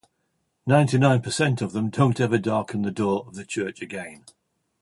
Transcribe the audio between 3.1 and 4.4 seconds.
of the church again.